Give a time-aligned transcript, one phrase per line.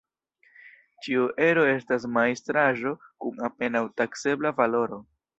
[1.07, 2.93] Ĉiu ero estas majstraĵo
[3.25, 4.99] kun apenaŭ taksebla valoro.